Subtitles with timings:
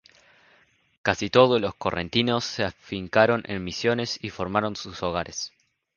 [1.03, 5.53] Casi todos los correntinos se afincaron en Misiones y formaron sus hogares.